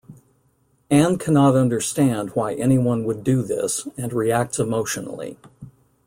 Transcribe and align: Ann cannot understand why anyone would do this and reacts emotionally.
Ann 0.89 1.19
cannot 1.19 1.53
understand 1.55 2.31
why 2.31 2.55
anyone 2.55 3.03
would 3.03 3.23
do 3.23 3.43
this 3.43 3.87
and 3.97 4.11
reacts 4.11 4.57
emotionally. 4.57 5.37